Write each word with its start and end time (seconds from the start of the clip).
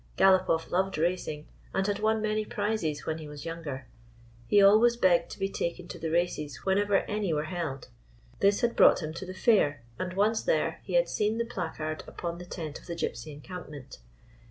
Galopoff 0.17 0.71
loved 0.71 0.97
racing, 0.97 1.45
and 1.75 1.85
had 1.85 1.99
won 1.99 2.23
many 2.23 2.43
prizes 2.43 3.05
when 3.05 3.19
he 3.19 3.27
was 3.27 3.45
younger. 3.45 3.85
He 4.47 4.59
always 4.59 4.97
begged 4.97 5.29
to 5.29 5.37
be 5.37 5.47
taken 5.47 5.87
to 5.89 5.99
the 5.99 6.09
races 6.09 6.65
whenever 6.65 7.03
any 7.03 7.33
were 7.33 7.43
held. 7.43 7.89
This 8.39 8.61
had 8.61 8.75
brought 8.75 9.03
him 9.03 9.13
to 9.13 9.27
the 9.27 9.35
Fair, 9.35 9.83
and, 9.99 10.13
once 10.13 10.41
there, 10.41 10.79
he 10.85 10.93
had 10.93 11.07
seen 11.07 11.37
the 11.37 11.45
placard 11.45 12.03
upon 12.07 12.39
the 12.39 12.45
tent 12.45 12.79
of 12.79 12.87
the 12.87 12.95
Gypsy 12.95 13.31
encampment. 13.31 13.99